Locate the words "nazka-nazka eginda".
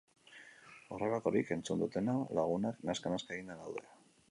2.91-3.63